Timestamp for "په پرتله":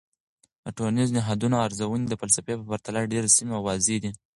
2.59-3.01